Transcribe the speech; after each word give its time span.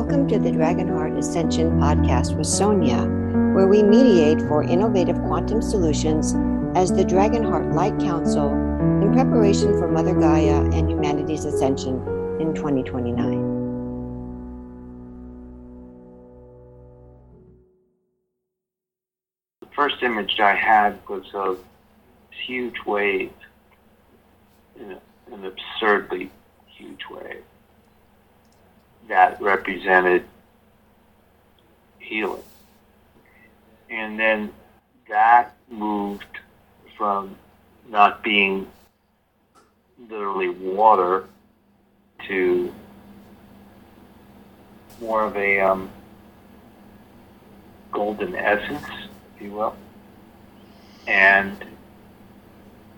Welcome 0.00 0.28
to 0.28 0.38
the 0.38 0.50
Dragonheart 0.50 1.18
Ascension 1.18 1.72
podcast 1.72 2.34
with 2.34 2.46
Sonia, 2.46 3.02
where 3.54 3.66
we 3.66 3.82
mediate 3.82 4.40
for 4.48 4.62
innovative 4.62 5.16
quantum 5.16 5.60
solutions 5.60 6.34
as 6.74 6.90
the 6.90 7.04
Dragonheart 7.04 7.74
Light 7.74 7.98
Council 7.98 8.48
in 9.02 9.12
preparation 9.12 9.78
for 9.78 9.88
Mother 9.88 10.14
Gaia 10.14 10.62
and 10.70 10.90
humanity's 10.90 11.44
ascension 11.44 11.96
in 12.40 12.54
2029. 12.54 13.42
The 19.60 19.66
first 19.76 20.02
image 20.02 20.40
I 20.40 20.54
had 20.54 20.98
was 21.10 21.26
of 21.34 21.62
huge 22.46 22.76
wave, 22.86 23.34
an 24.78 25.44
absurdly 25.44 26.30
huge 26.74 27.02
wave 27.10 27.44
that 29.08 29.40
represented 29.40 30.24
healing. 31.98 32.42
And 33.88 34.18
then 34.18 34.52
that 35.08 35.56
moved 35.68 36.24
from 36.96 37.36
not 37.88 38.22
being 38.22 38.66
literally 40.08 40.48
water 40.48 41.26
to 42.28 42.72
more 45.00 45.24
of 45.24 45.36
a 45.36 45.60
um, 45.60 45.90
golden 47.90 48.34
essence, 48.34 48.86
if 49.36 49.42
you 49.42 49.50
will. 49.52 49.74
And 51.06 51.64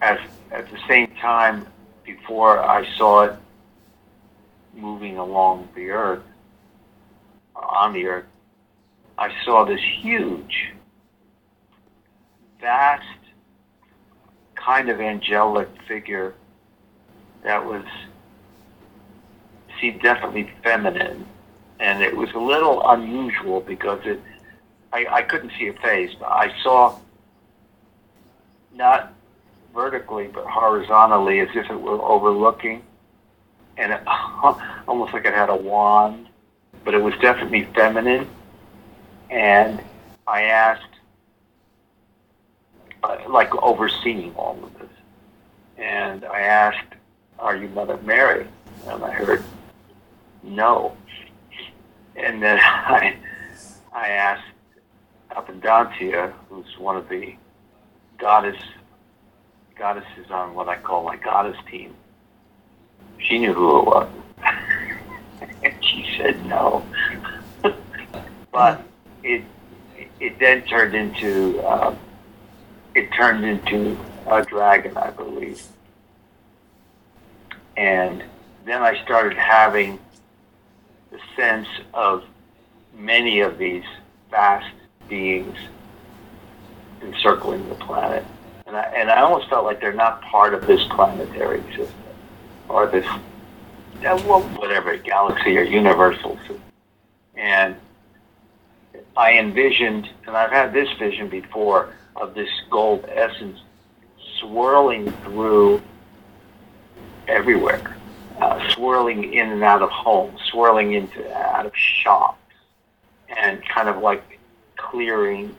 at, 0.00 0.20
at 0.50 0.70
the 0.70 0.78
same 0.88 1.08
time, 1.20 1.66
before 2.04 2.58
I 2.58 2.86
saw 2.96 3.22
it 3.22 3.36
moving 4.74 5.18
along 5.18 5.68
the 5.74 5.90
earth, 5.90 6.22
on 7.54 7.92
the 7.92 8.06
earth, 8.06 8.24
I 9.18 9.32
saw 9.44 9.64
this 9.64 9.80
huge, 10.00 10.72
vast, 12.60 13.04
kind 14.54 14.88
of 14.88 15.00
angelic 15.00 15.68
figure 15.86 16.34
that 17.42 17.64
was 17.64 17.84
seemed 19.80 20.00
definitely 20.00 20.50
feminine, 20.62 21.26
and 21.80 22.02
it 22.02 22.16
was 22.16 22.30
a 22.34 22.38
little 22.38 22.88
unusual 22.90 23.60
because 23.60 24.00
it 24.04 24.20
I, 24.92 25.06
I 25.10 25.22
couldn't 25.22 25.52
see 25.58 25.68
a 25.68 25.72
face, 25.72 26.14
but 26.18 26.26
I 26.26 26.54
saw 26.62 26.98
not 28.74 29.12
vertically 29.74 30.28
but 30.32 30.44
horizontally 30.46 31.40
as 31.40 31.48
if 31.54 31.70
it 31.70 31.80
were 31.80 32.00
overlooking 32.02 32.82
and 33.76 33.92
it, 33.92 34.00
almost 34.88 35.12
like 35.12 35.24
it 35.24 35.34
had 35.34 35.50
a 35.50 35.56
wand, 35.56 36.28
but 36.84 36.94
it 36.94 37.02
was 37.02 37.14
definitely 37.20 37.64
feminine. 37.74 38.28
And 39.30 39.82
I 40.26 40.42
asked, 40.42 40.82
uh, 43.02 43.18
like 43.28 43.54
overseeing 43.56 44.34
all 44.34 44.58
of 44.62 44.78
this, 44.78 44.90
and 45.78 46.24
I 46.24 46.40
asked, 46.40 46.94
"Are 47.38 47.56
you 47.56 47.68
Mother 47.68 47.98
Mary?" 48.04 48.46
And 48.86 49.04
I 49.04 49.10
heard, 49.10 49.42
"No." 50.42 50.96
And 52.14 52.42
then 52.42 52.58
I, 52.62 53.16
I 53.92 54.08
asked 54.08 54.44
Abundantia, 55.30 56.32
who's 56.48 56.78
one 56.78 56.96
of 56.96 57.08
the 57.08 57.34
goddess 58.18 58.60
goddesses 59.74 60.30
on 60.30 60.54
what 60.54 60.68
I 60.68 60.76
call 60.76 61.02
my 61.02 61.16
goddess 61.16 61.56
team, 61.70 61.94
she 63.24 63.38
knew 63.38 63.52
who 63.52 63.80
it 63.80 63.86
was. 63.86 64.08
and 65.62 65.74
she 65.84 66.06
said 66.16 66.44
no. 66.46 66.84
but 68.52 68.82
it 69.22 69.42
it 70.20 70.38
then 70.38 70.62
turned 70.62 70.94
into 70.94 71.60
uh, 71.60 71.94
it 72.94 73.12
turned 73.12 73.44
into 73.44 73.98
a 74.30 74.42
dragon, 74.44 74.96
I 74.96 75.10
believe. 75.10 75.62
And 77.76 78.22
then 78.64 78.82
I 78.82 79.02
started 79.02 79.36
having 79.36 79.98
the 81.10 81.18
sense 81.36 81.68
of 81.94 82.24
many 82.94 83.40
of 83.40 83.58
these 83.58 83.84
vast 84.30 84.72
beings 85.08 85.56
encircling 87.02 87.68
the 87.68 87.74
planet. 87.76 88.24
And 88.66 88.76
I, 88.76 88.82
and 88.96 89.10
I 89.10 89.20
almost 89.22 89.48
felt 89.48 89.64
like 89.64 89.80
they're 89.80 89.92
not 89.92 90.22
part 90.22 90.54
of 90.54 90.66
this 90.66 90.82
planetary 90.90 91.62
system 91.76 92.01
or 92.72 92.86
this 92.86 93.06
whatever 94.02 94.96
galaxy 94.96 95.56
or 95.56 95.62
universal. 95.62 96.38
And 97.36 97.76
I 99.16 99.38
envisioned, 99.38 100.08
and 100.26 100.36
I've 100.36 100.50
had 100.50 100.72
this 100.72 100.88
vision 100.98 101.28
before, 101.28 101.90
of 102.16 102.34
this 102.34 102.48
gold 102.70 103.04
essence 103.08 103.60
swirling 104.40 105.10
through 105.22 105.82
everywhere, 107.28 107.96
uh, 108.40 108.68
swirling 108.70 109.32
in 109.32 109.50
and 109.50 109.62
out 109.62 109.82
of 109.82 109.90
homes, 109.90 110.40
swirling 110.50 110.94
into 110.94 111.20
out 111.36 111.66
of 111.66 111.76
shops, 111.76 112.38
and 113.28 113.62
kind 113.66 113.88
of 113.88 113.98
like 113.98 114.40
clearing 114.76 115.54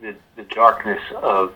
the, 0.00 0.14
the 0.36 0.42
darkness 0.44 1.02
of 1.16 1.54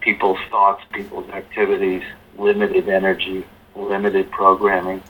people's 0.00 0.38
thoughts, 0.50 0.82
people's 0.92 1.28
activities, 1.30 2.02
limited 2.36 2.88
energy, 2.88 3.44
limited 3.74 4.30
programming. 4.30 5.02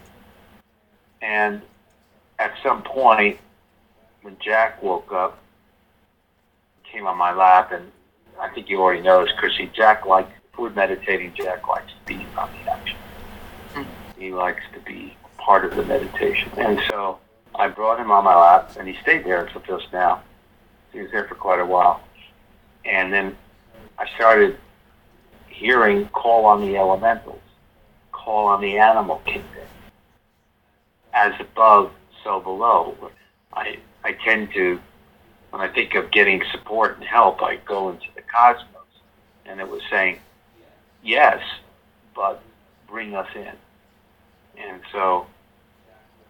And 1.22 1.62
at 2.38 2.52
some 2.62 2.82
point, 2.82 3.38
when 4.22 4.36
Jack 4.40 4.82
woke 4.82 5.12
up, 5.12 5.38
came 6.84 7.06
on 7.06 7.18
my 7.18 7.32
lap, 7.32 7.72
and 7.72 7.90
I 8.40 8.48
think 8.48 8.68
you 8.68 8.80
already 8.80 9.02
know 9.02 9.24
this, 9.24 9.32
Chrissy, 9.36 9.70
Jack 9.74 10.06
likes, 10.06 10.30
if 10.52 10.58
we're 10.58 10.70
meditating, 10.70 11.34
Jack 11.34 11.68
likes 11.68 11.92
to 11.92 12.06
be 12.06 12.26
on 12.36 12.50
the 12.52 12.70
action. 12.70 12.98
Mm-hmm. 13.74 14.20
He 14.20 14.32
likes 14.32 14.62
to 14.72 14.80
be 14.80 15.14
part 15.36 15.64
of 15.64 15.76
the 15.76 15.84
meditation. 15.84 16.50
And 16.56 16.80
so 16.90 17.18
I 17.54 17.68
brought 17.68 18.00
him 18.00 18.10
on 18.10 18.24
my 18.24 18.34
lap, 18.34 18.76
and 18.78 18.88
he 18.88 18.96
stayed 19.02 19.24
there 19.24 19.44
until 19.44 19.60
just 19.62 19.92
now. 19.92 20.22
He 20.92 21.00
was 21.00 21.10
there 21.10 21.28
for 21.28 21.34
quite 21.34 21.60
a 21.60 21.66
while. 21.66 22.00
And 22.84 23.12
then 23.12 23.36
I 23.98 24.08
started 24.14 24.58
hearing 25.58 26.08
call 26.08 26.46
on 26.46 26.60
the 26.60 26.76
elementals, 26.76 27.40
call 28.12 28.46
on 28.46 28.60
the 28.60 28.78
animal 28.78 29.20
kingdom. 29.24 29.44
As 31.12 31.32
above, 31.40 31.90
so 32.22 32.38
below. 32.38 32.96
I, 33.52 33.78
I 34.04 34.12
tend 34.12 34.52
to, 34.54 34.80
when 35.50 35.60
I 35.60 35.68
think 35.68 35.96
of 35.96 36.12
getting 36.12 36.42
support 36.52 36.96
and 36.96 37.04
help, 37.04 37.42
I 37.42 37.56
go 37.56 37.90
into 37.90 38.06
the 38.14 38.22
cosmos. 38.22 38.66
And 39.46 39.58
it 39.58 39.68
was 39.68 39.82
saying, 39.90 40.20
yes, 41.02 41.42
but 42.14 42.40
bring 42.86 43.16
us 43.16 43.28
in. 43.34 43.52
And 44.58 44.80
so 44.92 45.26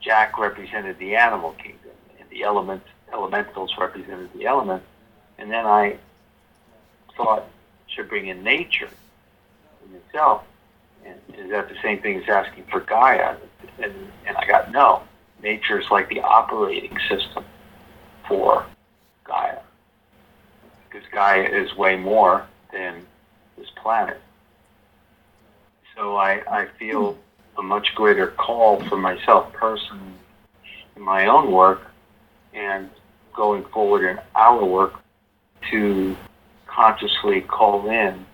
Jack 0.00 0.38
represented 0.38 0.98
the 0.98 1.16
animal 1.16 1.52
kingdom, 1.52 1.92
and 2.18 2.28
the 2.30 2.44
element, 2.44 2.82
elementals 3.12 3.74
represented 3.78 4.30
the 4.32 4.46
elements. 4.46 4.86
And 5.36 5.50
then 5.50 5.66
I 5.66 5.98
thought 7.14 7.44
should 7.88 8.08
bring 8.08 8.28
in 8.28 8.42
nature 8.42 8.88
in 9.88 9.96
itself. 9.96 10.44
And 11.04 11.16
is 11.36 11.50
that 11.50 11.68
the 11.68 11.76
same 11.82 12.00
thing 12.00 12.22
as 12.22 12.28
asking 12.28 12.64
for 12.70 12.80
Gaia? 12.80 13.36
And, 13.78 13.92
and 14.26 14.36
I 14.36 14.46
got 14.46 14.72
no. 14.72 15.02
Nature 15.42 15.80
is 15.80 15.90
like 15.90 16.08
the 16.08 16.20
operating 16.20 16.96
system 17.08 17.44
for 18.26 18.66
Gaia. 19.24 19.58
Because 20.88 21.08
Gaia 21.12 21.42
is 21.44 21.74
way 21.76 21.96
more 21.96 22.46
than 22.72 23.06
this 23.56 23.68
planet. 23.76 24.20
So 25.96 26.16
I, 26.16 26.42
I 26.50 26.66
feel 26.78 27.16
a 27.56 27.62
much 27.62 27.94
greater 27.94 28.28
call 28.28 28.80
for 28.88 28.96
myself 28.96 29.52
personally 29.52 30.12
in 30.96 31.02
my 31.02 31.26
own 31.26 31.50
work 31.50 31.90
and 32.54 32.88
going 33.34 33.64
forward 33.66 34.04
in 34.08 34.18
our 34.34 34.64
work 34.64 34.94
to 35.70 36.16
consciously 36.66 37.40
call 37.40 37.88
in 37.90 38.24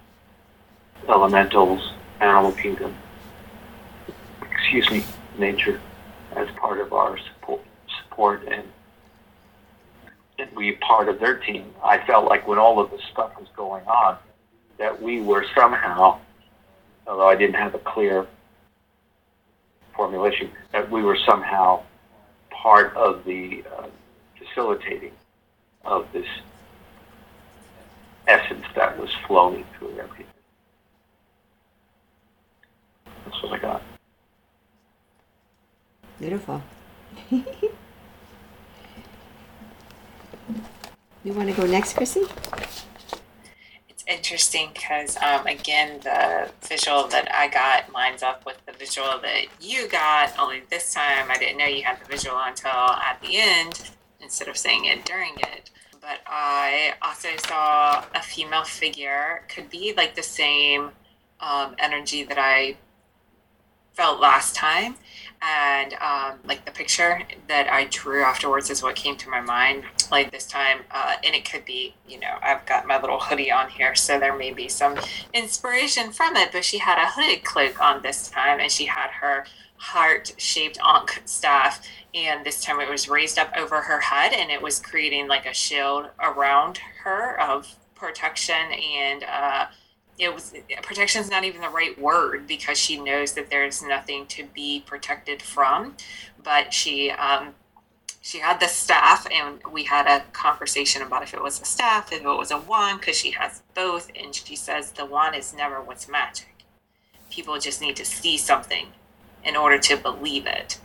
elementals, 1.08 1.92
animal 2.20 2.52
kingdom, 2.52 2.94
excuse 4.50 4.90
me, 4.90 5.04
nature 5.38 5.80
as 6.36 6.48
part 6.56 6.80
of 6.80 6.92
our 6.92 7.18
support, 7.18 7.60
support 8.02 8.46
and, 8.48 8.64
and 10.38 10.54
be 10.56 10.72
part 10.72 11.08
of 11.08 11.20
their 11.20 11.38
team. 11.38 11.72
I 11.82 12.04
felt 12.06 12.26
like 12.26 12.46
when 12.46 12.58
all 12.58 12.80
of 12.80 12.90
this 12.90 13.02
stuff 13.12 13.32
was 13.38 13.48
going 13.56 13.84
on, 13.86 14.18
that 14.78 15.00
we 15.00 15.20
were 15.20 15.46
somehow, 15.54 16.18
although 17.06 17.28
I 17.28 17.36
didn't 17.36 17.56
have 17.56 17.74
a 17.74 17.78
clear 17.78 18.26
formulation, 19.94 20.50
that 20.72 20.90
we 20.90 21.02
were 21.02 21.18
somehow 21.26 21.82
part 22.50 22.94
of 22.96 23.24
the 23.24 23.62
uh, 23.78 23.86
facilitating 24.38 25.12
of 25.84 26.06
this 26.12 26.26
essence 28.26 28.64
that 28.74 28.98
was 28.98 29.10
flowing 29.26 29.64
through 29.78 29.98
everything. 29.98 30.26
That's 33.24 33.42
what 33.42 33.52
I 33.52 33.58
got. 33.58 33.82
Beautiful. 36.24 36.62
you 37.30 37.44
want 41.34 41.50
to 41.50 41.54
go 41.54 41.66
next, 41.66 41.96
Chrissy? 41.96 42.22
It's 43.90 44.02
interesting 44.08 44.70
because, 44.72 45.18
um, 45.18 45.46
again, 45.46 46.00
the 46.02 46.50
visual 46.62 47.08
that 47.08 47.30
I 47.30 47.48
got 47.48 47.92
lines 47.92 48.22
up 48.22 48.46
with 48.46 48.56
the 48.64 48.72
visual 48.72 49.20
that 49.20 49.48
you 49.60 49.86
got, 49.86 50.32
only 50.38 50.62
this 50.70 50.94
time 50.94 51.30
I 51.30 51.36
didn't 51.36 51.58
know 51.58 51.66
you 51.66 51.82
had 51.82 52.00
the 52.00 52.06
visual 52.06 52.38
until 52.38 52.70
at 52.70 53.18
the 53.20 53.36
end 53.36 53.90
instead 54.18 54.48
of 54.48 54.56
saying 54.56 54.86
it 54.86 55.04
during 55.04 55.34
it. 55.36 55.68
But 56.00 56.20
I 56.26 56.94
also 57.02 57.36
saw 57.36 58.02
a 58.14 58.22
female 58.22 58.64
figure, 58.64 59.42
could 59.54 59.68
be 59.68 59.92
like 59.94 60.14
the 60.14 60.22
same 60.22 60.92
um, 61.40 61.74
energy 61.78 62.24
that 62.24 62.38
I 62.38 62.78
felt 63.94 64.20
last 64.20 64.54
time 64.54 64.96
and 65.44 65.94
um, 65.94 66.38
like 66.44 66.64
the 66.64 66.70
picture 66.70 67.20
that 67.48 67.68
I 67.68 67.84
drew 67.90 68.22
afterwards 68.22 68.70
is 68.70 68.82
what 68.82 68.96
came 68.96 69.16
to 69.16 69.28
my 69.28 69.40
mind. 69.40 69.84
Like 70.10 70.30
this 70.30 70.46
time, 70.46 70.80
uh, 70.90 71.16
and 71.24 71.34
it 71.34 71.50
could 71.50 71.64
be, 71.64 71.94
you 72.08 72.20
know, 72.20 72.36
I've 72.42 72.64
got 72.66 72.86
my 72.86 73.00
little 73.00 73.18
hoodie 73.18 73.50
on 73.50 73.68
here, 73.68 73.94
so 73.94 74.18
there 74.18 74.36
may 74.36 74.52
be 74.52 74.68
some 74.68 74.98
inspiration 75.32 76.12
from 76.12 76.36
it. 76.36 76.50
But 76.52 76.64
she 76.64 76.78
had 76.78 76.98
a 76.98 77.10
hooded 77.10 77.44
cloak 77.44 77.80
on 77.80 78.02
this 78.02 78.28
time, 78.28 78.60
and 78.60 78.70
she 78.70 78.86
had 78.86 79.10
her 79.10 79.44
heart-shaped 79.76 80.78
ankh 80.84 81.22
staff, 81.24 81.86
and 82.14 82.44
this 82.44 82.62
time 82.62 82.80
it 82.80 82.88
was 82.88 83.08
raised 83.08 83.38
up 83.38 83.52
over 83.56 83.82
her 83.82 84.00
head, 84.00 84.32
and 84.32 84.50
it 84.50 84.62
was 84.62 84.78
creating 84.80 85.26
like 85.26 85.46
a 85.46 85.54
shield 85.54 86.06
around 86.20 86.78
her 87.02 87.40
of 87.40 87.76
protection 87.94 88.72
and. 88.72 89.24
Uh, 89.24 89.66
it 90.18 90.32
was 90.32 90.54
protection 90.82 91.20
is 91.20 91.30
not 91.30 91.44
even 91.44 91.60
the 91.60 91.68
right 91.68 91.98
word 92.00 92.46
because 92.46 92.78
she 92.78 92.96
knows 93.00 93.32
that 93.32 93.50
there's 93.50 93.82
nothing 93.82 94.26
to 94.26 94.44
be 94.54 94.82
protected 94.86 95.42
from 95.42 95.96
but 96.42 96.72
she 96.72 97.10
um, 97.10 97.54
she 98.20 98.38
had 98.38 98.58
the 98.58 98.68
staff 98.68 99.26
and 99.30 99.60
we 99.70 99.84
had 99.84 100.06
a 100.06 100.24
conversation 100.32 101.02
about 101.02 101.22
if 101.22 101.34
it 101.34 101.42
was 101.42 101.60
a 101.60 101.64
staff 101.64 102.10
if 102.12 102.20
it 102.22 102.24
was 102.24 102.50
a 102.50 102.58
wand 102.58 103.00
because 103.00 103.18
she 103.18 103.32
has 103.32 103.62
both 103.74 104.10
and 104.18 104.34
she 104.34 104.56
says 104.56 104.92
the 104.92 105.04
wand 105.04 105.36
is 105.36 105.52
never 105.54 105.80
what's 105.80 106.08
magic. 106.08 106.64
People 107.30 107.58
just 107.58 107.80
need 107.82 107.96
to 107.96 108.04
see 108.04 108.38
something 108.38 108.86
in 109.44 109.56
order 109.56 109.78
to 109.78 109.96
believe 109.96 110.46
it. 110.46 110.78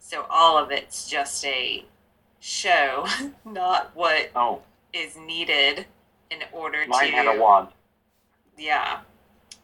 So 0.00 0.26
all 0.30 0.56
of 0.56 0.70
it's 0.70 1.08
just 1.08 1.44
a 1.44 1.84
show 2.38 3.06
not 3.44 3.90
what 3.94 4.30
Oh, 4.36 4.62
is 4.92 5.16
needed 5.16 5.86
in 6.30 6.40
order 6.52 6.84
mine 6.86 7.10
to 7.10 7.16
had 7.16 7.26
a 7.26 7.40
wand. 7.40 7.68
Yeah. 8.58 9.00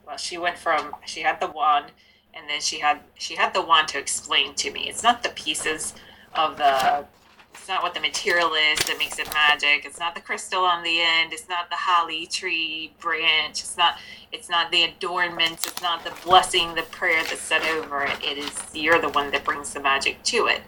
Well 0.06 0.16
she 0.16 0.38
went 0.38 0.58
from 0.58 0.94
she 1.04 1.20
had 1.20 1.40
the 1.40 1.48
wand 1.48 1.92
and 2.34 2.48
then 2.48 2.60
she 2.60 2.80
had 2.80 3.00
she 3.18 3.36
had 3.36 3.54
the 3.54 3.62
wand 3.62 3.88
to 3.88 3.98
explain 3.98 4.54
to 4.54 4.70
me. 4.70 4.88
It's 4.88 5.02
not 5.02 5.22
the 5.22 5.30
pieces 5.30 5.94
of 6.34 6.56
the 6.56 7.06
it's 7.52 7.68
not 7.68 7.82
what 7.82 7.94
the 7.94 8.00
material 8.00 8.54
is 8.54 8.78
that 8.86 8.96
makes 8.98 9.18
it 9.18 9.32
magic. 9.34 9.84
It's 9.84 9.98
not 9.98 10.14
the 10.14 10.20
crystal 10.20 10.62
on 10.62 10.82
the 10.82 11.00
end. 11.00 11.32
It's 11.32 11.48
not 11.48 11.68
the 11.68 11.76
holly 11.76 12.26
tree 12.26 12.92
branch. 13.00 13.60
It's 13.60 13.76
not 13.76 13.98
it's 14.32 14.48
not 14.48 14.70
the 14.70 14.84
adornments. 14.84 15.66
It's 15.66 15.82
not 15.82 16.04
the 16.04 16.12
blessing 16.24 16.74
the 16.74 16.82
prayer 16.82 17.22
that's 17.24 17.40
said 17.40 17.62
over 17.62 18.04
it. 18.04 18.22
It 18.22 18.38
is 18.38 18.52
you're 18.72 19.00
the 19.00 19.10
one 19.10 19.30
that 19.32 19.44
brings 19.44 19.74
the 19.74 19.80
magic 19.80 20.22
to 20.24 20.46
it. 20.46 20.62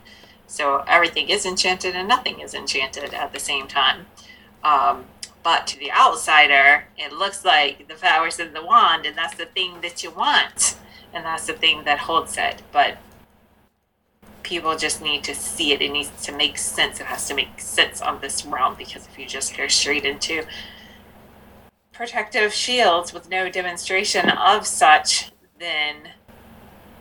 So 0.46 0.84
everything 0.86 1.30
is 1.30 1.46
enchanted 1.46 1.94
and 1.94 2.06
nothing 2.06 2.40
is 2.40 2.52
enchanted 2.52 3.14
at 3.14 3.32
the 3.32 3.40
same 3.40 3.68
time. 3.68 4.06
Um, 4.62 5.06
but 5.42 5.66
to 5.68 5.78
the 5.78 5.92
outsider, 5.92 6.84
it 6.96 7.12
looks 7.12 7.44
like 7.44 7.88
the 7.88 7.94
flowers 7.94 8.38
of 8.38 8.52
the 8.52 8.64
wand, 8.64 9.06
and 9.06 9.16
that's 9.16 9.36
the 9.36 9.46
thing 9.46 9.80
that 9.82 10.02
you 10.02 10.10
want, 10.10 10.76
and 11.12 11.24
that's 11.24 11.46
the 11.46 11.52
thing 11.52 11.84
that 11.84 11.98
holds 12.00 12.36
it. 12.38 12.62
But 12.72 12.98
people 14.42 14.76
just 14.76 15.02
need 15.02 15.24
to 15.24 15.34
see 15.34 15.72
it. 15.72 15.80
It 15.80 15.92
needs 15.92 16.10
to 16.24 16.32
make 16.32 16.58
sense. 16.58 17.00
It 17.00 17.06
has 17.06 17.26
to 17.28 17.34
make 17.34 17.60
sense 17.60 18.00
on 18.00 18.20
this 18.20 18.44
realm 18.44 18.74
because 18.76 19.06
if 19.06 19.18
you 19.18 19.26
just 19.26 19.56
go 19.56 19.66
straight 19.68 20.04
into 20.04 20.44
protective 21.92 22.52
shields 22.52 23.12
with 23.12 23.28
no 23.28 23.48
demonstration 23.48 24.30
of 24.30 24.66
such, 24.66 25.30
then 25.58 26.10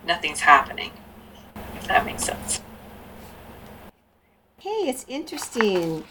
nothing's 0.05 0.41
happening. 0.41 0.91
If 1.75 1.87
that 1.87 2.05
makes 2.05 2.23
sense. 2.23 2.61
Hey, 4.59 4.87
it's 4.87 5.05
interesting. 5.07 6.03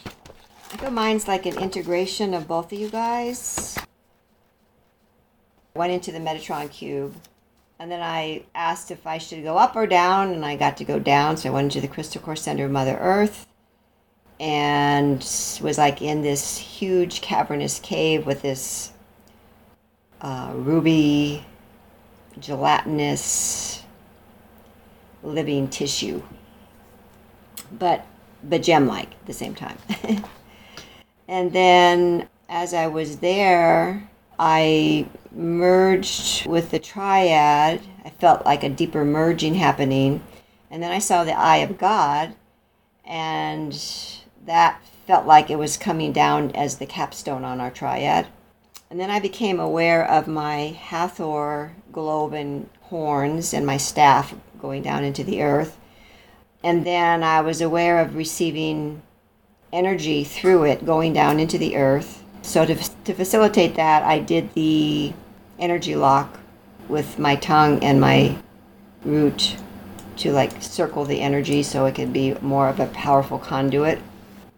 I 0.72 0.76
feel 0.76 0.90
mine's 0.90 1.26
like 1.26 1.46
an 1.46 1.58
integration 1.58 2.32
of 2.32 2.46
both 2.46 2.72
of 2.72 2.78
you 2.78 2.88
guys. 2.88 3.76
Went 5.74 5.92
into 5.92 6.12
the 6.12 6.18
Metatron 6.20 6.70
cube, 6.70 7.14
and 7.80 7.90
then 7.90 8.00
I 8.00 8.44
asked 8.54 8.92
if 8.92 9.04
I 9.04 9.18
should 9.18 9.42
go 9.42 9.56
up 9.56 9.74
or 9.74 9.86
down, 9.86 10.32
and 10.32 10.44
I 10.44 10.56
got 10.56 10.76
to 10.76 10.84
go 10.84 11.00
down. 11.00 11.36
So 11.36 11.48
I 11.48 11.52
went 11.52 11.64
into 11.66 11.80
the 11.80 11.92
Crystal 11.92 12.20
Core 12.20 12.36
Center 12.36 12.66
of 12.66 12.70
Mother 12.70 12.96
Earth, 13.00 13.48
and 14.38 15.18
was 15.60 15.76
like 15.76 16.02
in 16.02 16.22
this 16.22 16.56
huge 16.56 17.20
cavernous 17.20 17.80
cave 17.80 18.24
with 18.24 18.42
this 18.42 18.92
uh, 20.20 20.52
ruby, 20.54 21.44
gelatinous, 22.38 23.82
living 25.24 25.68
tissue, 25.68 26.22
but 27.72 28.06
but 28.42 28.62
gem-like 28.62 29.10
at 29.12 29.26
the 29.26 29.32
same 29.32 29.54
time. 29.54 29.76
And 31.30 31.52
then 31.52 32.28
as 32.48 32.74
I 32.74 32.88
was 32.88 33.18
there, 33.18 34.10
I 34.36 35.06
merged 35.30 36.44
with 36.44 36.72
the 36.72 36.80
triad. 36.80 37.80
I 38.04 38.10
felt 38.10 38.44
like 38.44 38.64
a 38.64 38.68
deeper 38.68 39.04
merging 39.04 39.54
happening. 39.54 40.24
And 40.72 40.82
then 40.82 40.90
I 40.90 40.98
saw 40.98 41.22
the 41.22 41.38
eye 41.38 41.58
of 41.58 41.78
God, 41.78 42.34
and 43.04 43.72
that 44.44 44.82
felt 45.06 45.24
like 45.24 45.50
it 45.50 45.58
was 45.58 45.76
coming 45.76 46.12
down 46.12 46.50
as 46.50 46.78
the 46.78 46.86
capstone 46.86 47.44
on 47.44 47.60
our 47.60 47.70
triad. 47.70 48.26
And 48.90 48.98
then 48.98 49.10
I 49.10 49.20
became 49.20 49.60
aware 49.60 50.04
of 50.04 50.26
my 50.26 50.76
Hathor 50.80 51.76
globe 51.92 52.32
and 52.32 52.68
horns 52.80 53.54
and 53.54 53.64
my 53.64 53.76
staff 53.76 54.34
going 54.60 54.82
down 54.82 55.04
into 55.04 55.22
the 55.22 55.42
earth. 55.42 55.78
And 56.64 56.84
then 56.84 57.22
I 57.22 57.40
was 57.40 57.60
aware 57.60 58.00
of 58.00 58.16
receiving 58.16 59.02
energy 59.72 60.24
through 60.24 60.64
it 60.64 60.84
going 60.84 61.12
down 61.12 61.38
into 61.38 61.58
the 61.58 61.76
earth. 61.76 62.24
So 62.42 62.64
to, 62.64 62.74
to 63.04 63.14
facilitate 63.14 63.74
that, 63.76 64.02
I 64.02 64.18
did 64.18 64.52
the 64.54 65.12
energy 65.58 65.94
lock 65.94 66.38
with 66.88 67.18
my 67.18 67.36
tongue 67.36 67.82
and 67.84 68.00
my 68.00 68.36
root 69.04 69.56
to 70.16 70.32
like 70.32 70.62
circle 70.62 71.04
the 71.04 71.20
energy 71.20 71.62
so 71.62 71.86
it 71.86 71.94
could 71.94 72.12
be 72.12 72.34
more 72.40 72.68
of 72.68 72.80
a 72.80 72.86
powerful 72.86 73.38
conduit. 73.38 73.98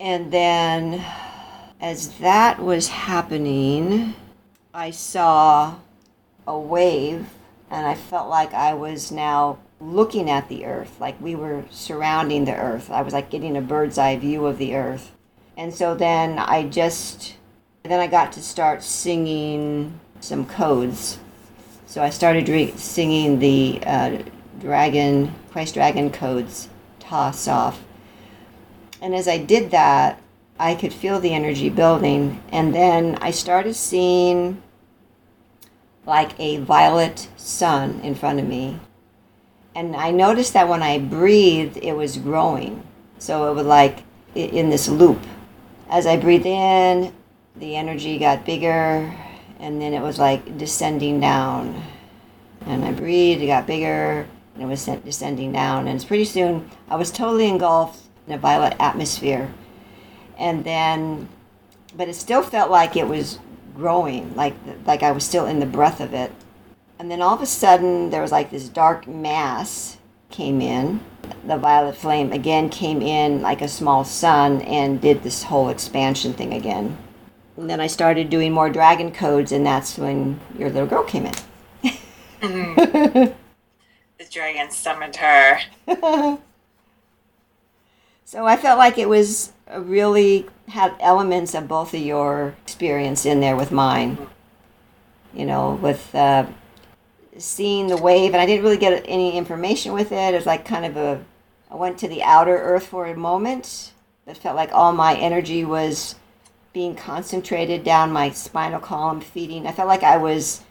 And 0.01 0.33
then 0.33 1.05
as 1.81 2.19
that 2.19 2.61
was 2.61 2.89
happening, 2.89 4.15
I 4.75 4.91
saw 4.91 5.77
a 6.47 6.59
wave 6.59 7.29
and 7.71 7.87
I 7.87 7.95
felt 7.95 8.29
like 8.29 8.53
I 8.55 8.75
was 8.75 9.13
now 9.13 9.59
looking 9.83 10.31
at 10.31 10.49
the 10.49 10.65
earth, 10.65 11.01
like 11.01 11.21
we 11.21 11.35
were 11.35 11.65
surrounding 11.71 12.45
the 12.45 12.55
earth. 12.55 12.91
I 12.91 13.03
was 13.03 13.13
like 13.13 13.31
getting 13.31 13.57
a 13.57 13.61
bird's 13.61 13.99
eye 13.99 14.17
view 14.17 14.47
of 14.47 14.59
the 14.59 14.77
earth. 14.77 15.11
And 15.57 15.75
so 15.75 15.95
then 15.95 16.39
I 16.39 16.69
just, 16.69 17.37
then 17.83 17.99
I 17.99 18.07
got 18.07 18.33
to 18.33 18.43
start 18.43 18.85
singing 18.85 19.99
some 20.21 20.47
codes. 20.47 21.19
So 21.87 22.03
I 22.03 22.11
started 22.11 22.49
re- 22.49 22.73
singing 22.77 23.41
the 23.41 23.81
uh, 23.85 24.19
dragon, 24.61 25.35
Christ 25.51 25.75
Dragon 25.75 26.11
codes, 26.11 26.69
toss 27.01 27.49
off. 27.49 27.83
And 29.01 29.17
as 29.17 29.27
I 29.27 29.39
did 29.39 29.73
that, 29.73 30.23
I 30.61 30.77
could 30.77 30.93
feel 30.93 31.19
the 31.19 31.35
energy 31.35 31.69
building. 31.69 32.41
And 32.51 32.73
then 32.73 33.19
I 33.21 33.33
started 33.33 33.75
seeing 33.75 34.63
like 36.07 36.39
a 36.39 36.59
violet 36.59 37.29
sun 37.37 38.01
in 38.03 38.15
front 38.15 38.39
of 38.39 38.47
me 38.47 38.79
and 39.75 39.97
I 39.97 40.11
noticed 40.11 40.53
that 40.55 40.69
when 40.69 40.83
I 40.83 40.99
breathed, 40.99 41.79
it 41.79 41.95
was 41.95 42.17
growing. 42.19 42.83
So 43.19 43.51
it 43.51 43.55
was 43.55 43.67
like 43.67 44.01
in 44.35 44.71
this 44.71 44.89
loop. 44.89 45.21
As 45.89 46.07
I 46.07 46.17
breathed 46.17 46.47
in, 46.47 47.13
the 47.57 47.77
energy 47.77 48.19
got 48.19 48.45
bigger, 48.45 49.15
and 49.61 49.81
then 49.81 49.95
it 49.95 50.01
was 50.01 50.19
like 50.19 50.59
descending 50.59 51.21
down. 51.21 51.83
And 52.67 52.85
I 52.85 52.93
breathed, 52.93 53.43
it 53.43 53.47
got 53.47 53.67
bigger, 53.67 54.27
and 54.55 54.63
it 54.63 54.67
was 54.67 54.85
descending 54.85 55.53
down. 55.53 55.89
And 55.89 56.07
pretty 56.07 56.25
soon, 56.25 56.71
I 56.89 56.97
was 56.97 57.11
totally 57.11 57.49
engulfed 57.49 58.03
in 58.27 58.35
a 58.35 58.39
violet 58.39 58.75
atmosphere. 58.79 59.53
And 60.39 60.65
then, 60.65 61.29
but 61.97 62.09
it 62.09 62.15
still 62.15 62.43
felt 62.43 62.71
like 62.71 62.97
it 62.97 63.07
was 63.07 63.39
growing, 63.75 64.35
like 64.35 64.55
like 64.87 65.03
I 65.03 65.13
was 65.13 65.25
still 65.25 65.47
in 65.47 65.61
the 65.61 65.67
breath 65.67 66.01
of 66.01 66.15
it. 66.15 66.33
And 66.99 67.11
then 67.11 67.21
all 67.23 67.35
of 67.35 67.43
a 67.43 67.47
sudden, 67.47 68.11
there 68.11 68.23
was 68.23 68.33
like 68.33 68.51
this 68.51 68.69
dark 68.69 69.07
mass 69.07 69.99
came 70.31 70.61
in. 70.61 71.01
The 71.47 71.57
violet 71.57 71.97
flame 71.97 72.33
again 72.33 72.69
came 72.69 73.03
in 73.03 73.43
like 73.43 73.61
a 73.61 73.69
small 73.69 74.05
sun 74.05 74.63
and 74.63 75.01
did 75.01 75.23
this 75.23 75.45
whole 75.45 75.69
expansion 75.69 76.33
thing 76.33 76.55
again. 76.55 76.97
And 77.57 77.69
then 77.69 77.81
I 77.81 77.87
started 77.87 78.31
doing 78.31 78.53
more 78.53 78.71
dragon 78.71 79.13
codes, 79.13 79.53
and 79.53 79.67
that's 79.67 79.99
when 79.99 80.41
your 80.59 80.71
little 80.71 80.89
girl 80.89 81.05
came 81.05 81.27
in. 81.27 81.35
Mm-hmm. 82.41 83.15
the 84.19 84.25
dragon 84.31 84.71
summoned 84.71 85.17
her. 85.17 85.61
So 88.33 88.47
I 88.47 88.57
felt 88.57 88.79
like 88.79 88.97
it 88.97 89.11
was 89.11 89.53
a 89.67 89.79
really 89.79 90.47
had 90.69 90.95
elements 91.01 91.55
of 91.55 91.69
both 91.69 91.93
of 91.93 92.01
your 92.01 92.57
experience 92.63 93.27
in 93.27 93.41
there 93.41 93.57
with 93.57 93.71
mine. 93.71 94.17
You 95.35 95.45
know, 95.45 95.75
with 95.75 96.15
uh, 96.15 96.47
seeing 97.39 97.87
the 97.87 97.97
wave, 97.97 98.33
and 98.33 98.41
I 98.41 98.47
didn't 98.47 98.65
really 98.65 98.77
get 98.77 99.05
any 99.07 99.37
information 99.37 99.93
with 99.93 100.13
it. 100.13 100.35
It 100.35 100.37
was 100.37 100.47
like 100.47 100.65
kind 100.65 100.85
of 100.85 100.97
a, 100.97 101.25
I 101.71 101.77
went 101.77 101.99
to 101.99 102.09
the 102.09 102.23
outer 102.23 102.57
earth 102.57 102.87
for 102.87 103.07
a 103.07 103.17
moment. 103.17 103.93
It 104.27 104.37
felt 104.37 104.57
like 104.57 104.73
all 104.73 104.93
my 104.93 105.17
energy 105.17 105.65
was 105.65 106.17
being 106.73 106.95
concentrated 106.95 107.85
down 107.85 108.13
my 108.13 108.31
spinal 108.31 108.81
column, 108.81 109.21
feeding. 109.21 109.67
I 109.67 109.73
felt 109.73 109.89
like 109.89 110.03
I 110.03 110.17
was 110.17 110.63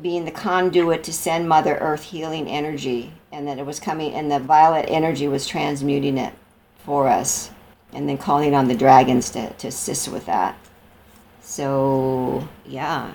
being 0.00 0.24
the 0.24 0.30
conduit 0.30 1.02
to 1.04 1.12
send 1.12 1.48
Mother 1.48 1.76
Earth 1.76 2.04
healing 2.04 2.48
energy, 2.48 3.12
and 3.32 3.48
that 3.48 3.58
it 3.58 3.66
was 3.66 3.80
coming, 3.80 4.14
and 4.14 4.30
the 4.30 4.38
violet 4.38 4.86
energy 4.88 5.26
was 5.26 5.46
transmuting 5.46 6.18
it 6.18 6.32
for 6.84 7.08
us, 7.08 7.50
and 7.92 8.08
then 8.08 8.18
calling 8.18 8.54
on 8.54 8.68
the 8.68 8.76
dragons 8.76 9.30
to, 9.30 9.52
to 9.54 9.68
assist 9.68 10.08
with 10.08 10.26
that. 10.26 10.56
So, 11.40 12.46
yeah. 12.66 13.12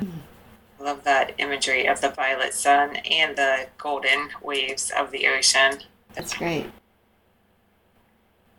Love 0.83 1.05
that 1.05 1.31
imagery 1.37 1.87
of 1.87 2.01
the 2.01 2.09
violet 2.09 2.53
sun 2.53 2.97
and 3.09 3.37
the 3.37 3.67
golden 3.77 4.27
waves 4.41 4.91
of 4.97 5.11
the 5.11 5.27
ocean. 5.27 5.79
That's 6.13 6.33
great. 6.33 6.65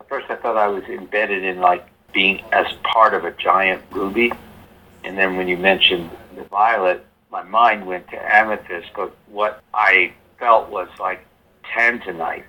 At 0.00 0.08
first, 0.08 0.30
I 0.30 0.36
thought 0.36 0.56
I 0.56 0.68
was 0.68 0.84
embedded 0.84 1.44
in 1.44 1.60
like 1.60 1.86
being 2.14 2.42
as 2.50 2.66
part 2.82 3.12
of 3.12 3.26
a 3.26 3.32
giant 3.32 3.82
ruby, 3.90 4.32
and 5.04 5.18
then 5.18 5.36
when 5.36 5.48
you 5.48 5.58
mentioned 5.58 6.08
the 6.34 6.44
violet, 6.44 7.04
my 7.30 7.42
mind 7.42 7.86
went 7.86 8.08
to 8.08 8.34
amethyst. 8.34 8.88
But 8.96 9.14
what 9.28 9.62
I 9.74 10.14
felt 10.38 10.70
was 10.70 10.88
like 10.98 11.26
tanzanite, 11.74 12.44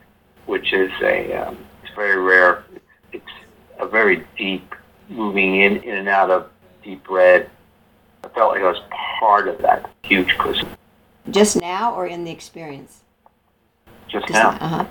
which 0.45 0.71
is 0.71 0.91
a 1.01 1.33
um, 1.33 1.57
it's 1.83 1.93
very 1.95 2.21
rare. 2.21 2.63
It's, 2.73 2.85
it's 3.11 3.33
a 3.79 3.87
very 3.87 4.25
deep, 4.37 4.73
moving 5.09 5.59
in 5.59 5.83
in 5.83 5.97
and 5.97 6.07
out 6.07 6.31
of 6.31 6.49
deep 6.81 7.09
red. 7.09 7.49
I 8.25 8.29
felt 8.29 8.53
like 8.53 8.63
I 8.63 8.71
was 8.71 8.81
part 9.19 9.47
of 9.47 9.59
that 9.59 9.89
huge 10.03 10.35
crystal. 10.37 10.67
Just 11.29 11.61
now 11.61 11.93
or 11.93 12.07
in 12.07 12.23
the 12.23 12.31
experience? 12.31 13.01
Just, 14.07 14.27
Just 14.27 14.33
now. 14.33 14.49
Uh 14.49 14.67
huh. 14.67 14.85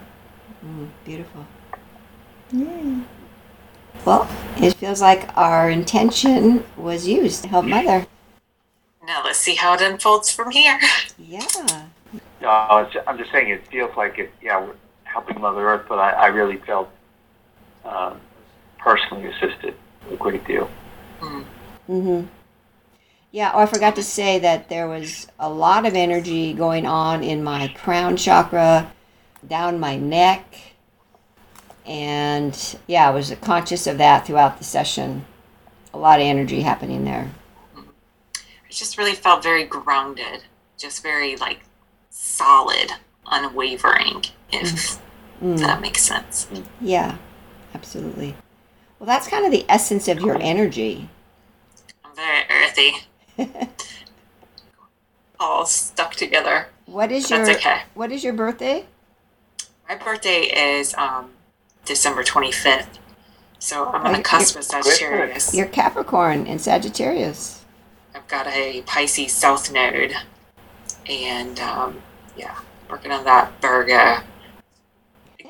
Mm, 0.64 0.88
beautiful. 1.04 1.46
Yeah. 2.52 3.02
Well, 4.04 4.28
it 4.56 4.74
feels 4.74 5.00
like 5.00 5.36
our 5.36 5.68
intention 5.68 6.64
was 6.76 7.08
used 7.08 7.42
to 7.42 7.48
help 7.48 7.64
Mother. 7.64 8.06
Now 9.04 9.22
let's 9.24 9.38
see 9.38 9.56
how 9.56 9.74
it 9.74 9.80
unfolds 9.80 10.30
from 10.30 10.50
here. 10.50 10.78
Yeah. 11.18 11.46
No, 12.40 12.48
I'm 13.06 13.18
just 13.18 13.32
saying 13.32 13.48
it 13.48 13.66
feels 13.68 13.96
like 13.96 14.18
it. 14.18 14.30
Yeah, 14.42 14.60
we're 14.60 14.74
helping 15.04 15.40
Mother 15.40 15.66
Earth, 15.68 15.86
but 15.88 15.98
I, 15.98 16.10
I 16.10 16.26
really 16.26 16.58
felt 16.58 16.90
um, 17.84 18.20
personally 18.78 19.26
assisted 19.26 19.74
a 20.10 20.16
great 20.16 20.46
deal. 20.46 20.70
Mm. 21.88 22.28
Yeah, 23.34 23.50
oh, 23.52 23.58
I 23.58 23.66
forgot 23.66 23.96
to 23.96 24.02
say 24.04 24.38
that 24.38 24.68
there 24.68 24.86
was 24.86 25.26
a 25.40 25.50
lot 25.50 25.86
of 25.86 25.96
energy 25.96 26.52
going 26.52 26.86
on 26.86 27.24
in 27.24 27.42
my 27.42 27.66
crown 27.66 28.16
chakra, 28.16 28.92
down 29.44 29.80
my 29.80 29.96
neck, 29.96 30.46
and 31.84 32.78
yeah, 32.86 33.08
I 33.08 33.10
was 33.10 33.34
conscious 33.40 33.88
of 33.88 33.98
that 33.98 34.24
throughout 34.24 34.58
the 34.58 34.62
session. 34.62 35.24
A 35.92 35.98
lot 35.98 36.20
of 36.20 36.26
energy 36.26 36.60
happening 36.60 37.04
there. 37.04 37.32
I 37.76 38.70
just 38.70 38.98
really 38.98 39.16
felt 39.16 39.42
very 39.42 39.64
grounded, 39.64 40.44
just 40.78 41.02
very 41.02 41.34
like 41.34 41.64
solid, 42.10 42.92
unwavering, 43.26 44.26
if 44.52 45.00
mm. 45.42 45.58
that 45.58 45.80
makes 45.80 46.02
sense. 46.02 46.46
Yeah, 46.80 47.16
absolutely. 47.74 48.36
Well, 49.00 49.08
that's 49.08 49.26
kind 49.26 49.44
of 49.44 49.50
the 49.50 49.66
essence 49.68 50.06
of 50.06 50.20
your 50.20 50.40
energy. 50.40 51.08
I'm 52.04 52.14
very 52.14 52.44
earthy. 52.48 52.92
all 55.40 55.66
stuck 55.66 56.14
together. 56.14 56.68
What 56.86 57.12
is 57.12 57.30
your 57.30 57.48
okay. 57.50 57.82
What 57.94 58.12
is 58.12 58.24
your 58.24 58.32
birthday? 58.32 58.86
My 59.88 59.96
birthday 59.96 60.42
is 60.76 60.94
um, 60.94 61.30
December 61.84 62.22
twenty 62.22 62.52
fifth, 62.52 62.98
so 63.58 63.86
I'm 63.86 64.06
on 64.06 64.12
the 64.14 64.22
cusp 64.22 64.56
of 64.56 64.64
Sagittarius. 64.64 65.54
You're 65.54 65.66
Capricorn 65.66 66.46
and 66.46 66.60
Sagittarius. 66.60 67.64
I've 68.14 68.28
got 68.28 68.46
a 68.46 68.82
Pisces 68.82 69.32
South 69.32 69.72
Node, 69.72 70.14
and 71.08 71.58
um, 71.60 72.00
yeah, 72.36 72.58
working 72.88 73.12
on 73.12 73.24
that 73.24 73.60
Virgo. 73.60 74.22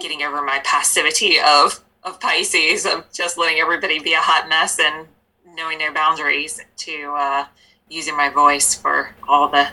Getting 0.01 0.23
over 0.23 0.43
my 0.43 0.61
passivity 0.65 1.37
of 1.39 1.85
of 2.03 2.21
Pisces, 2.21 2.85
of 2.85 3.11
just 3.13 3.39
letting 3.39 3.59
everybody 3.59 3.99
be 3.99 4.13
a 4.13 4.19
hot 4.19 4.49
mess 4.49 4.79
and 4.79 5.07
knowing 5.55 5.79
their 5.79 5.93
boundaries 5.93 6.61
to 6.77 7.15
uh, 7.17 7.47
using 7.89 8.17
my 8.17 8.29
voice 8.29 8.75
for 8.75 9.15
all 9.29 9.49
the 9.49 9.69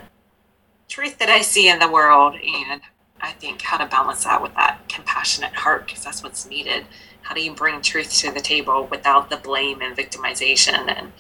truth 0.88 1.18
that 1.20 1.30
I 1.30 1.42
see 1.42 1.70
in 1.70 1.80
the 1.80 1.90
world. 1.90 2.36
And 2.36 2.82
I 3.22 3.32
think 3.32 3.62
how 3.62 3.78
to 3.78 3.86
balance 3.86 4.24
that 4.24 4.42
with 4.42 4.54
that 4.56 4.80
compassionate 4.90 5.54
heart, 5.54 5.88
because 5.88 6.04
that's 6.04 6.24
what's 6.24 6.50
needed. 6.50 6.86
How 7.22 7.36
do 7.36 7.42
you 7.42 7.54
bring 7.54 7.82
truth 7.82 8.14
to 8.16 8.32
the 8.32 8.42
table 8.42 8.88
without 8.90 9.30
the 9.30 9.38
blame 9.38 9.82
and 9.82 9.96
victimization 9.96 10.94
and 10.98 11.14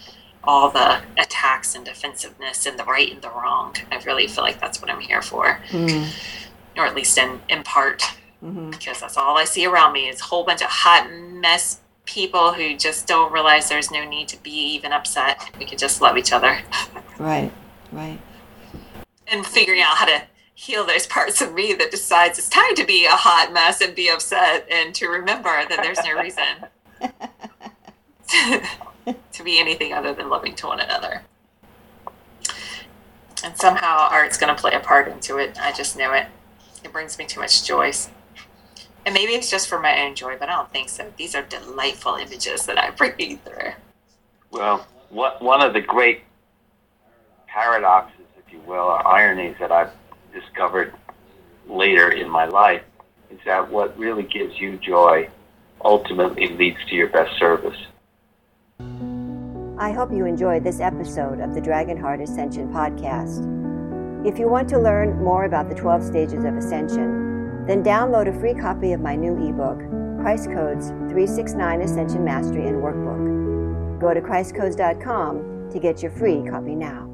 all 0.44 0.72
the 0.72 1.02
attacks 1.18 1.76
and 1.76 1.86
defensiveness 1.86 2.66
and 2.66 2.78
the 2.78 2.84
right 2.84 3.12
and 3.12 3.22
the 3.22 3.30
wrong? 3.30 3.76
I 3.92 3.98
really 4.04 4.28
feel 4.28 4.44
like 4.44 4.60
that's 4.60 4.82
what 4.82 4.90
I'm 4.90 5.00
here 5.00 5.22
for, 5.22 5.62
mm. 5.70 6.12
or 6.76 6.86
at 6.86 6.96
least 6.96 7.18
in, 7.18 7.40
in 7.50 7.64
part, 7.64 8.02
mm-hmm. 8.44 8.72
because 8.72 9.00
that's 9.00 9.16
all 9.16 9.38
I 9.38 9.46
see 9.46 9.66
around 9.66 9.94
me 9.94 10.10
is 10.10 10.20
a 10.20 10.24
whole 10.24 10.44
bunch 10.44 10.62
of 10.62 10.70
hot 10.70 11.10
mess 11.14 11.80
people 12.12 12.52
who 12.52 12.76
just 12.76 13.08
don't 13.08 13.32
realize 13.32 13.70
there's 13.70 13.90
no 13.90 14.04
need 14.04 14.28
to 14.28 14.44
be 14.44 14.52
even 14.52 14.92
upset. 14.92 15.50
We 15.58 15.66
could 15.66 15.80
just 15.80 16.02
love 16.02 16.18
each 16.18 16.34
other. 16.34 16.60
Right, 17.18 17.52
right. 17.92 18.20
And 19.28 19.46
figuring 19.46 19.82
out 19.82 19.96
how 19.96 20.06
to 20.06 20.24
heal 20.54 20.86
those 20.86 21.08
parts 21.08 21.42
of 21.42 21.54
me 21.54 21.74
that 21.74 21.90
decides 21.90 22.38
it's 22.38 22.50
time 22.50 22.76
to 22.76 22.86
be 22.86 23.06
a 23.06 23.12
hot 23.12 23.54
mess 23.54 23.80
and 23.80 23.96
be 23.96 24.10
upset 24.10 24.68
and 24.70 24.94
to 24.96 25.08
remember 25.08 25.50
that 25.70 25.80
there's 25.82 26.04
no 26.04 26.20
reason 26.20 26.44
to, 28.28 28.62
to 29.32 29.44
be 29.44 29.60
anything 29.60 29.94
other 29.94 30.14
than 30.14 30.30
loving 30.30 30.54
to 30.56 30.68
one 30.68 30.80
another. 30.82 31.22
And 33.44 33.58
somehow 33.58 34.10
art's 34.12 34.38
going 34.38 34.54
to 34.54 34.60
play 34.60 34.74
a 34.74 34.80
part 34.80 35.08
into 35.08 35.38
it. 35.38 35.58
I 35.60 35.72
just 35.72 35.98
know 35.98 36.12
it. 36.12 36.28
It 36.84 36.92
brings 36.92 37.18
me 37.18 37.26
too 37.26 37.40
much 37.40 37.66
joy. 37.66 37.92
And 39.06 39.14
maybe 39.14 39.34
it's 39.34 39.50
just 39.50 39.68
for 39.68 39.80
my 39.80 40.04
own 40.04 40.16
joy, 40.16 40.38
but 40.38 40.50
I 40.50 40.56
don't 40.56 40.72
think 40.72 40.90
so. 40.90 41.12
These 41.18 41.34
are 41.36 41.42
delightful 41.44 42.16
images 42.16 42.66
that 42.66 42.78
I 42.78 42.92
bring 42.98 43.38
through. 43.40 43.72
Well, 44.52 44.86
what, 45.10 45.42
one 45.42 45.62
of 45.62 45.74
the 45.74 45.82
great 45.82 46.22
paradoxes, 47.48 48.26
if 48.38 48.54
you 48.54 48.60
will, 48.60 48.76
or 48.76 49.08
ironies 49.08 49.56
that 49.60 49.72
I've 49.72 49.92
discovered 50.34 50.94
later 51.68 52.12
in 52.12 52.30
my 52.30 52.46
life 52.46 52.84
is 53.30 53.40
that 53.46 53.70
what 53.70 53.98
really 53.98 54.24
gives 54.24 54.60
you 54.60 54.78
joy 54.78 55.30
ultimately 55.84 56.48
leads 56.48 56.78
to 56.90 56.96
your 56.96 57.08
best 57.08 57.38
service. 57.40 57.78
I 59.80 59.92
hope 59.92 60.12
you 60.12 60.26
enjoyed 60.26 60.64
this 60.64 60.80
episode 60.80 61.40
of 61.40 61.56
the 61.56 61.62
Dragonheart 61.62 62.22
Ascension 62.22 62.72
podcast. 62.72 63.48
If 64.26 64.38
you 64.38 64.48
want 64.48 64.70
to 64.70 64.80
learn 64.80 65.24
more 65.24 65.46
about 65.46 65.70
the 65.70 65.76
12 65.76 66.04
stages 66.04 66.44
of 66.44 66.56
ascension, 66.56 67.31
then 67.68 67.84
download 67.84 68.28
a 68.28 68.40
free 68.40 68.54
copy 68.54 68.94
of 68.94 69.02
my 69.02 69.16
new 69.16 69.34
ebook, 69.48 69.80
Christ 70.22 70.52
Codes 70.52 70.90
369 71.10 71.82
Ascension 71.82 72.24
Mastery 72.24 72.68
and 72.68 72.82
Workbook. 72.82 74.00
Go 74.00 74.14
to 74.14 74.22
ChristCodes.com 74.22 75.70
to 75.72 75.80
get 75.80 76.02
your 76.02 76.12
free 76.12 76.44
copy 76.50 76.76
now. 76.76 77.11